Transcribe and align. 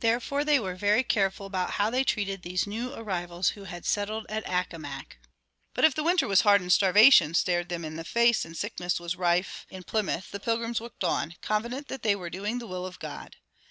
Therefore 0.00 0.44
they 0.44 0.60
were 0.60 0.74
very 0.74 1.02
careful 1.02 1.48
how 1.56 1.88
they 1.88 2.04
treated 2.04 2.42
these 2.42 2.66
new 2.66 2.92
arrivals 2.92 3.52
who 3.56 3.64
had 3.64 3.86
settled 3.86 4.26
at 4.28 4.46
Accomac. 4.46 5.16
But 5.72 5.86
if 5.86 5.94
the 5.94 6.02
winter 6.04 6.28
was 6.28 6.42
hard 6.42 6.60
and 6.60 6.70
starvation 6.70 7.32
stared 7.32 7.70
them 7.70 7.82
in 7.82 7.96
the 7.96 8.04
face 8.04 8.44
and 8.44 8.54
sickness 8.54 9.00
was 9.00 9.16
rife 9.16 9.64
in 9.70 9.82
Plymouth 9.82 10.30
the 10.30 10.38
Pilgrims 10.38 10.82
worked 10.82 11.02
on, 11.02 11.36
confident 11.40 11.88
that 11.88 12.02
they 12.02 12.14
were 12.14 12.28
doing 12.28 12.58
the 12.58 12.66
will 12.66 12.84
of 12.84 12.98
God. 12.98 13.36